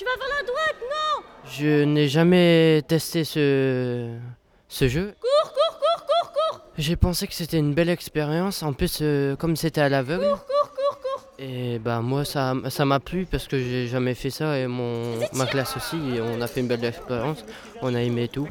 [0.00, 4.16] Tu vas vers la droite, non Je n'ai jamais testé ce,
[4.66, 5.12] ce jeu.
[5.20, 8.62] Cours, cours, cours, cours, cours J'ai pensé que c'était une belle expérience.
[8.62, 10.24] En plus, euh, comme c'était à l'aveugle.
[10.24, 14.14] Cours, cours, cours, cours Et bah moi ça ça m'a plu parce que j'ai jamais
[14.14, 17.44] fait ça et mon ma classe aussi et on a fait une belle expérience,
[17.82, 18.48] on a aimé tout.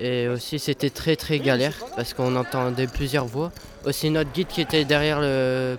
[0.00, 3.52] Et aussi c'était très très galère parce qu'on entendait plusieurs voix.
[3.84, 5.78] Aussi notre guide qui était derrière le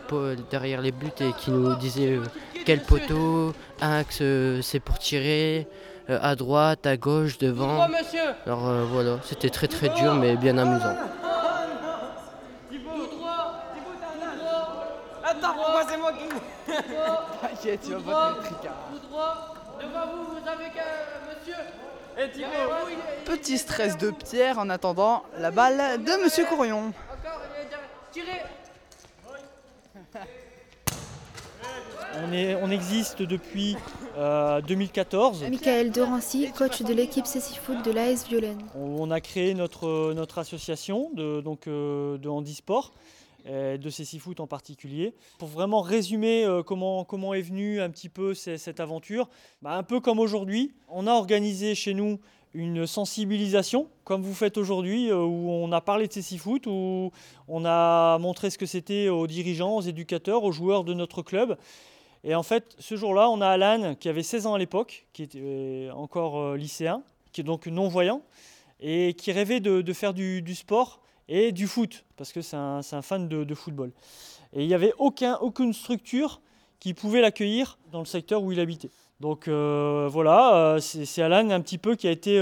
[0.50, 2.24] derrière les buts et qui nous disait euh,
[2.66, 5.68] quel poteau, axe euh, c'est pour tirer,
[6.10, 7.88] euh, à droite, à gauche, devant.
[7.88, 10.96] monsieur Alors euh, voilà, c'était très très dur mais bien amusant.
[15.24, 16.74] Attends, pourquoi c'est moi qui.
[17.42, 18.76] T'inquiète, tu vas pas te mettre tricard.
[18.92, 21.56] Tout droit, devant vous, vous avez qu'un monsieur.
[22.18, 26.92] Et Petit stress de Pierre en attendant la balle de Monsieur Courion.
[27.10, 27.90] Encore, il est derrière.
[28.12, 28.61] tirez
[32.24, 33.76] On, est, on existe depuis
[34.18, 35.44] euh, 2014.
[35.50, 38.58] Michael Dorancy, coach de l'équipe Cécifoot Foot de l'AS Violaine.
[38.76, 42.92] On, on a créé notre, notre association de, donc, euh, de handisport,
[43.48, 45.14] euh, de Cécifoot en particulier.
[45.40, 49.30] Pour vraiment résumer euh, comment, comment est venue un petit peu ces- cette aventure,
[49.62, 52.20] bah, un peu comme aujourd'hui, on a organisé chez nous
[52.54, 57.12] une sensibilisation, comme vous faites aujourd'hui, euh, où on a parlé de Cécifoot, où
[57.48, 61.58] on a montré ce que c'était aux dirigeants, aux éducateurs, aux joueurs de notre club.
[62.24, 65.24] Et en fait, ce jour-là, on a Alan, qui avait 16 ans à l'époque, qui
[65.24, 68.22] était euh, encore euh, lycéen, qui est donc non-voyant,
[68.80, 73.28] et qui rêvait de, faire du, sport et du foot, parce que c'est un, fan
[73.28, 73.92] de, football.
[74.54, 76.42] Et il n'y avait aucun, aucune structure
[76.80, 78.90] qui pouvait l'accueillir dans le secteur où il habitait.
[79.20, 82.42] Donc euh, voilà, c'est Alan un petit peu qui a été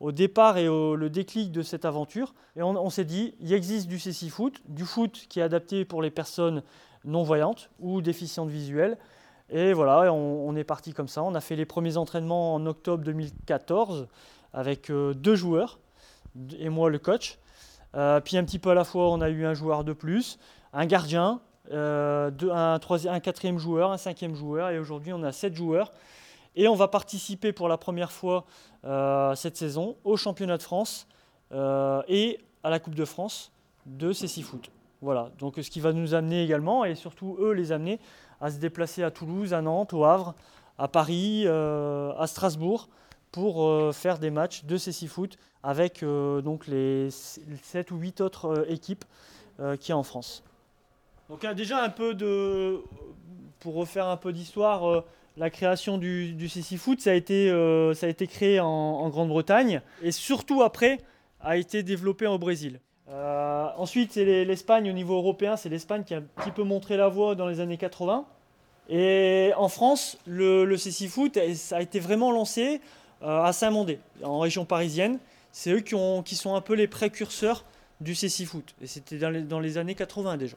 [0.00, 2.34] au départ et au, le déclic de cette aventure.
[2.56, 5.84] Et on, on s'est dit, il existe du CC Foot, du foot qui est adapté
[5.84, 6.62] pour les personnes
[7.06, 8.98] non-voyantes ou déficientes visuelles.
[9.48, 11.22] Et voilà, on, est parti comme ça.
[11.22, 14.08] On a fait les premiers entraînements en octobre 2014
[14.52, 15.78] avec euh, deux joueurs
[16.58, 17.38] et moi le coach.
[17.94, 20.38] Euh, puis un petit peu à la fois, on a eu un joueur de plus,
[20.72, 21.40] un gardien,
[21.72, 25.92] euh, un, troisième, un quatrième joueur, un cinquième joueur, et aujourd'hui on a sept joueurs.
[26.56, 28.46] Et on va participer pour la première fois
[29.34, 31.06] cette saison au championnat de France
[31.52, 33.52] et à la Coupe de France
[33.84, 34.70] de CC Foot.
[35.02, 38.00] Voilà, donc ce qui va nous amener également, et surtout eux les amener
[38.40, 40.34] à se déplacer à Toulouse, à Nantes, au Havre,
[40.78, 42.88] à Paris, euh, à Strasbourg,
[43.36, 48.22] pour euh, faire des matchs de CC Foot avec euh, donc les 7 ou 8
[48.22, 49.04] autres équipes
[49.58, 50.42] y a en France.
[51.28, 52.78] Donc euh, déjà un peu de...
[53.60, 55.04] Pour refaire un peu d'histoire,
[55.36, 57.48] la création du, du CC Foot, ça a été,
[57.94, 61.00] ça a été créé en, en Grande-Bretagne et surtout après
[61.40, 62.80] a été développé au Brésil.
[63.08, 66.64] Euh, ensuite, c'est les- l'Espagne au niveau européen, c'est l'Espagne qui a un petit peu
[66.64, 68.24] montré la voie dans les années 80.
[68.88, 72.80] Et en France, le, le CC Foot, eh, a été vraiment lancé
[73.22, 75.18] euh, à Saint-Mandé, en région parisienne.
[75.52, 77.64] C'est eux qui, ont, qui sont un peu les précurseurs
[78.00, 78.74] du CC Foot.
[78.82, 80.56] Et c'était dans les, années 80 déjà.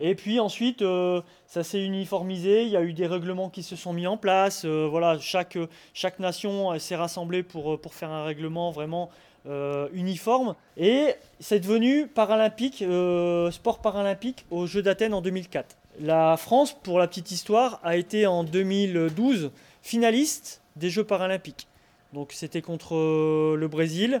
[0.00, 3.74] Et puis ensuite, euh, ça s'est uniformisé, il y a eu des règlements qui se
[3.76, 4.64] sont mis en place.
[4.64, 5.58] voilà, chaque,
[6.20, 9.10] nation s'est rassemblée pour faire un règlement vraiment
[9.48, 10.54] euh, uniforme.
[10.76, 15.76] Et c'est devenu paralympique, euh, sport paralympique aux Jeux d'Athènes en 2004.
[16.00, 19.50] La France, pour la petite histoire, a été en 2012
[19.80, 21.66] finaliste des Jeux paralympiques.
[22.12, 24.20] Donc c'était contre euh, le Brésil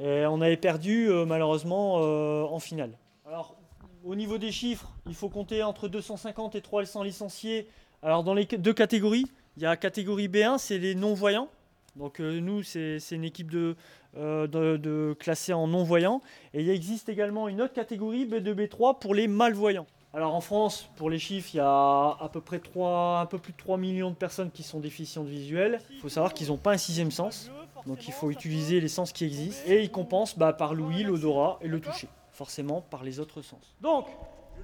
[0.00, 2.92] et on avait perdu malheureusement en finale.
[3.26, 3.56] Alors
[4.04, 7.66] au niveau des chiffres, il faut compter entre 250 et 300 licenciés.
[8.04, 11.48] Alors dans les deux catégories, il y a la catégorie B1, c'est les non-voyants.
[11.98, 13.76] Donc euh, nous, c'est une équipe de,
[14.16, 16.22] euh, classés en non-voyants.
[16.54, 19.86] Et il existe également une autre catégorie, B2, B3, pour les malvoyants.
[20.14, 23.38] Alors en France, pour les chiffres, il y a à peu près 3, un peu
[23.38, 25.80] plus de 3 millions de personnes qui sont déficientes visuelles.
[25.90, 27.50] Il faut savoir qu'ils n'ont pas un sixième sens.
[27.86, 29.62] Donc il faut utiliser les sens qui existent.
[29.66, 32.08] Et ils compensent bah, par l'ouïe, l'odorat et le toucher.
[32.32, 33.74] Forcément par les autres sens.
[33.80, 34.06] Donc,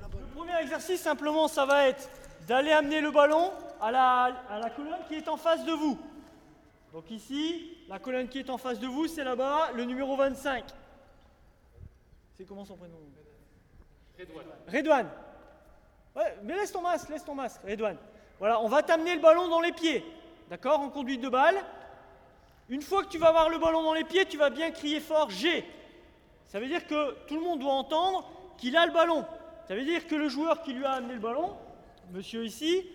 [0.00, 2.08] le premier exercice, simplement, ça va être
[2.46, 5.98] d'aller amener le ballon à la, à la colonne qui est en face de vous.
[6.94, 10.64] Donc ici, la colonne qui est en face de vous, c'est là-bas, le numéro 25.
[12.34, 12.98] C'est comment son prénom
[14.16, 14.46] Redouane.
[14.68, 15.10] Redouane.
[16.14, 17.96] Ouais, mais laisse ton masque, laisse ton masque, Redouane.
[18.38, 20.04] Voilà, on va t'amener le ballon dans les pieds.
[20.48, 21.56] D'accord En conduite de balle.
[22.68, 25.00] Une fois que tu vas avoir le ballon dans les pieds, tu vas bien crier
[25.00, 25.64] fort G.
[26.46, 29.26] Ça veut dire que tout le monde doit entendre qu'il a le ballon.
[29.66, 31.56] Ça veut dire que le joueur qui lui a amené le ballon,
[32.12, 32.88] monsieur ici,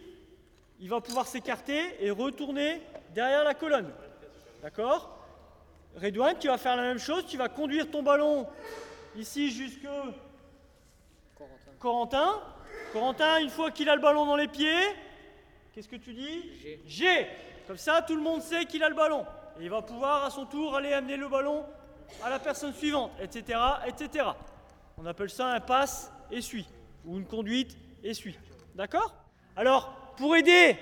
[0.80, 2.82] il va pouvoir s'écarter et retourner
[3.14, 3.92] derrière la colonne.
[4.62, 5.16] D'accord
[5.96, 8.48] Redouane, tu vas faire la même chose, tu vas conduire ton ballon
[9.16, 9.88] ici jusque
[11.80, 12.42] Corentin.
[12.94, 14.84] Corentin, une fois qu'il a le ballon dans les pieds,
[15.74, 16.44] qu'est-ce que tu dis
[16.86, 17.28] G.
[17.68, 19.26] Comme ça, tout le monde sait qu'il a le ballon.
[19.60, 21.66] Et il va pouvoir à son tour aller amener le ballon
[22.24, 23.60] à la personne suivante, etc.
[23.86, 24.26] etc.
[24.98, 26.68] On appelle ça un passe et suit.
[27.06, 28.38] Ou une conduite et suit.
[28.76, 29.14] D'accord
[29.56, 30.78] Alors, pour aider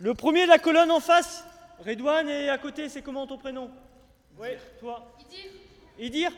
[0.00, 1.46] le premier de la colonne en face,
[1.84, 3.70] Redouane et à côté, c'est comment ton prénom?
[4.38, 4.48] Oui,
[4.80, 5.12] toi?
[5.20, 5.50] Idir.
[5.98, 6.32] Idir?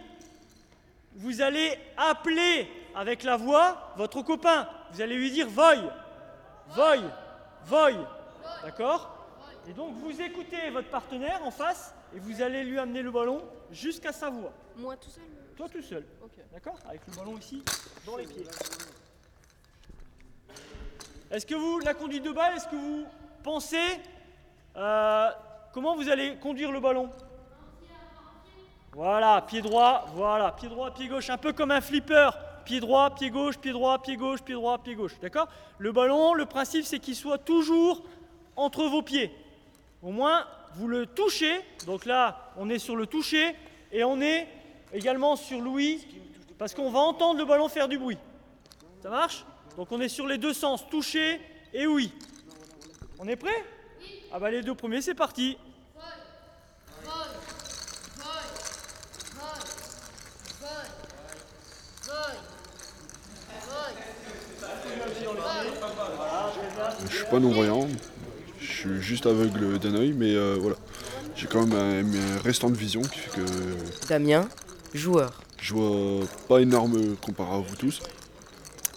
[1.14, 4.68] Vous allez appeler avec la voix votre copain.
[4.92, 5.80] Vous allez lui dire Voy.
[6.68, 7.00] Voy.
[7.64, 7.96] Voy.
[8.62, 9.14] D'accord?
[9.68, 13.42] Et donc vous écoutez votre partenaire en face et vous allez lui amener le ballon
[13.70, 14.52] jusqu'à sa voix.
[14.76, 15.24] Moi tout seul?
[15.56, 16.04] Toi tout seul.
[16.52, 16.78] D'accord?
[16.88, 17.62] Avec le ballon ici,
[18.06, 18.46] dans les pieds.
[21.30, 23.04] Est-ce que vous, la conduite de balle, est-ce que vous
[23.42, 24.00] pensez
[24.78, 25.30] euh,
[25.72, 27.10] comment vous allez conduire le ballon
[28.92, 32.30] Voilà, pied droit, voilà, pied droit, pied gauche, un peu comme un flipper.
[32.64, 35.18] Pied droit, pied gauche, pied droit, pied gauche, pied droit, pied gauche.
[35.20, 35.48] D'accord
[35.78, 38.04] Le ballon, le principe, c'est qu'il soit toujours
[38.56, 39.32] entre vos pieds.
[40.02, 40.44] Au moins,
[40.74, 41.60] vous le touchez.
[41.86, 43.56] Donc là, on est sur le toucher
[43.90, 44.46] et on est
[44.92, 46.06] également sur l'ouïe
[46.58, 48.18] parce qu'on va entendre le ballon faire du bruit.
[49.02, 49.44] Ça marche
[49.76, 51.40] Donc on est sur les deux sens, toucher
[51.72, 52.12] et oui.
[53.18, 53.64] On est prêt
[54.32, 55.56] Ah bah les deux premiers, c'est parti.
[67.10, 67.88] Je suis pas non-voyant,
[68.60, 70.76] je suis juste aveugle d'un œil, mais euh, voilà.
[71.34, 74.48] J'ai quand même un, un restant de vision qui fait que Damien,
[74.92, 75.40] joueur.
[75.60, 78.00] je vois pas énorme comparé à vous tous.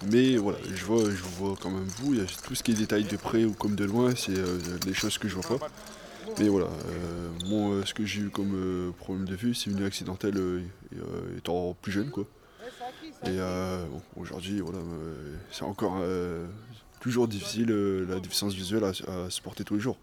[0.10, 2.14] Mais voilà, je vois, je vois quand même vous.
[2.14, 4.38] Il y a tout ce qui est détail de près ou comme de loin, c'est
[4.38, 5.68] euh, des choses que je vois pas.
[6.40, 9.70] Mais voilà, euh, moi, euh, ce que j'ai eu comme euh, problème de vue, c'est
[9.70, 12.26] venu accidentel et, euh, étant plus jeune, quoi.
[13.26, 13.38] Et
[14.16, 14.80] aujourd'hui, voilà,
[15.52, 16.02] c'est encore
[17.00, 17.70] toujours difficile
[18.10, 20.00] la déficience visuelle à, supporter tous les jours.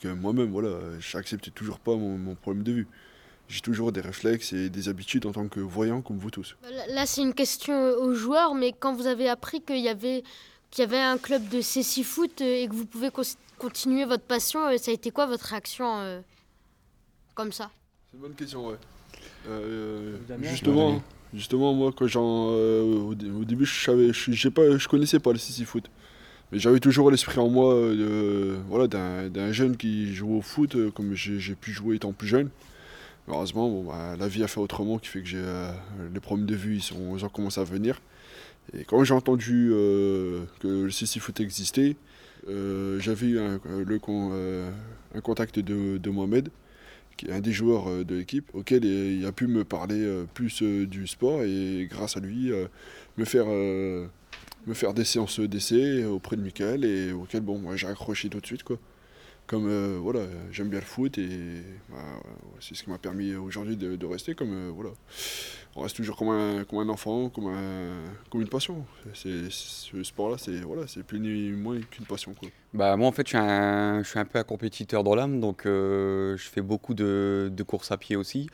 [0.00, 0.70] Que moi-même, voilà,
[1.00, 2.88] j'accepte toujours pas mon problème de vue.
[3.48, 6.56] J'ai toujours des réflexes et des habitudes en tant que voyant comme vous tous.
[6.62, 9.88] Là, là, c'est une question euh, aux joueurs, mais quand vous avez appris qu'il y
[9.88, 10.22] avait,
[10.70, 13.10] qu'il y avait un club de CC Foot euh, et que vous pouvez
[13.58, 16.20] continuer votre passion, euh, ça a été quoi votre réaction euh,
[17.34, 17.70] comme ça?
[18.10, 18.76] C'est une bonne question, ouais.
[19.46, 21.02] Euh, justement,
[21.34, 24.88] justement, moi, quand j'en, euh, au, dé- au début, je savais, je, j'ai pas, je
[24.88, 25.84] connaissais pas le CC foot,
[26.50, 30.76] mais j'avais toujours l'esprit en moi, euh, voilà, d'un, d'un jeune qui joue au foot,
[30.94, 32.48] comme j'ai, j'ai pu jouer étant plus jeune.
[33.26, 35.72] Heureusement, bah, la vie a fait autrement, qui fait que j'ai, euh,
[36.12, 38.00] les problèmes de vue, ils, ont commencé à venir.
[38.76, 41.96] Et quand j'ai entendu euh, que le CC foot existait,
[42.48, 43.98] euh, j'avais eu un, le,
[45.20, 46.50] contact de, Mohamed
[47.16, 51.06] qui est un des joueurs de l'équipe, auquel il a pu me parler plus du
[51.06, 52.50] sport et grâce à lui
[53.16, 58.28] me faire me faire des séances d'essai auprès de Michael et auquel bon j'ai accroché
[58.28, 58.78] tout de suite quoi.
[59.46, 60.20] Comme euh, voilà,
[60.50, 61.28] j'aime bien le foot et
[61.90, 64.90] bah, ouais, c'est ce qui m'a permis aujourd'hui de, de rester comme euh, voilà.
[65.76, 68.86] On reste toujours comme un, comme un enfant, comme, un, comme une passion.
[69.12, 72.32] C'est, ce sport-là, c'est voilà, c'est plus ni moins qu'une passion.
[72.32, 72.48] Quoi.
[72.72, 75.40] Bah, moi, en fait, je suis un, je suis un peu un compétiteur dans l'âme,
[75.40, 78.48] donc euh, je fais beaucoup de, de courses à pied aussi,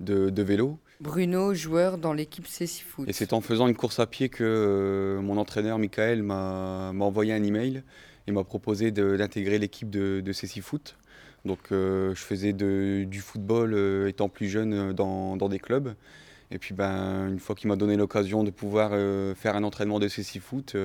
[0.00, 0.78] de, de vélo.
[1.00, 3.08] Bruno, joueur dans l'équipe CC Foot.
[3.08, 7.04] Et c'est en faisant une course à pied que euh, mon entraîneur, Michael, m'a m'a
[7.04, 7.82] envoyé un email
[8.26, 10.96] et m'a proposé d'intégrer l'équipe de, de Foot.
[11.44, 15.94] Donc, euh, je faisais du football euh, étant plus jeune euh, dans, des clubs.
[16.50, 18.90] Et puis, ben, une fois qu'il m'a donné l'occasion de pouvoir
[19.36, 20.76] faire un entraînement de CC Foot,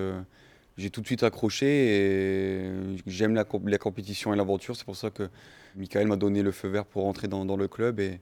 [0.78, 2.72] j'ai tout de suite accroché et
[3.06, 4.75] j'aime la, comp- la compétition et l'aventure.
[4.75, 5.30] C'est pour ça que
[5.75, 8.00] Michael m'a donné le feu vert pour rentrer dans, le club.
[8.00, 8.20] Et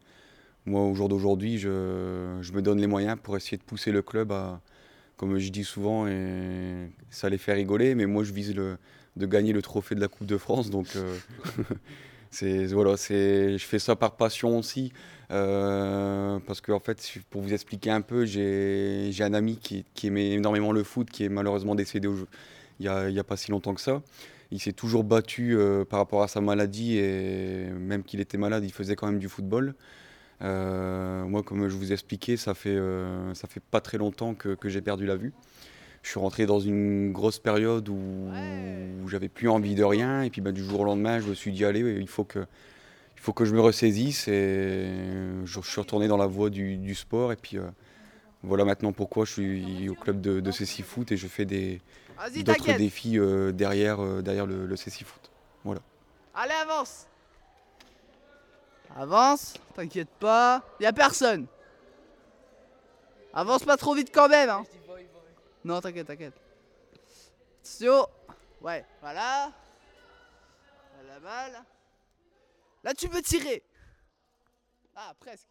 [0.66, 4.32] moi, au jour d'aujourd'hui, je, me donne les moyens pour essayer de pousser le club
[4.32, 4.60] à,
[5.16, 6.06] comme je dis souvent,
[7.10, 10.28] ça les fait rigoler, mais moi, je vise de gagner le trophée de la Coupe
[10.28, 10.70] de France.
[10.70, 11.18] Donc, euh,
[12.72, 14.92] voilà, je fais ça par passion aussi.
[15.32, 20.32] euh, parce que, en fait, pour vous expliquer un peu, j'ai, un ami qui, aimait
[20.32, 22.10] énormément le foot, qui est malheureusement décédé
[22.80, 24.02] il y a pas si longtemps que ça.
[24.52, 28.64] Il s'est toujours battu euh, par rapport à sa maladie et même qu'il était malade,
[28.64, 29.76] il faisait quand même du football.
[30.40, 32.78] Moi, comme je vous ai expliqué, ça fait,
[33.34, 35.34] ça fait pas très longtemps que j'ai perdu la vue.
[36.08, 38.32] Je suis rentré dans une grosse période où,
[39.10, 40.22] j'avais plus envie de rien.
[40.22, 42.40] Et puis bah, du jour au lendemain, je me suis dit, allez, il faut que,
[42.40, 44.30] il faut que je me ressaisisse.
[44.30, 44.88] Et
[45.44, 47.34] je, je suis retourné dans la voie du, du sport.
[47.34, 47.68] Et puis euh,
[48.42, 51.82] voilà maintenant pourquoi je suis au club de, de CC Foot et je fais des,
[52.38, 55.30] d'autres défis euh, derrière, euh, derrière le, le CC Foot.
[55.66, 55.82] Voilà.
[56.34, 57.06] Allez, avance.
[58.96, 60.64] Avance, t'inquiète pas.
[60.80, 61.48] Y a personne.
[63.34, 64.50] Avance pas trop vite quand même.
[64.50, 64.64] Hein.
[65.68, 66.34] Non, t'inquiète, t'inquiète.
[67.60, 68.08] Attention.
[68.62, 69.52] Ouais, voilà.
[71.06, 71.62] La balle.
[72.86, 73.62] Là, tu peux tirer.
[74.96, 75.50] Ah, presque.